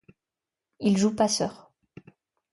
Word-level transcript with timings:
Il 0.79 0.97
joue 0.97 1.11
passeur. 1.13 1.71